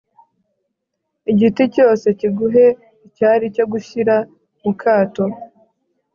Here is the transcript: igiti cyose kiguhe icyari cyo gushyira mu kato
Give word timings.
igiti 1.31 1.63
cyose 1.75 2.07
kiguhe 2.19 2.65
icyari 3.07 3.45
cyo 3.55 3.65
gushyira 3.71 4.15
mu 4.61 4.71
kato 4.81 5.25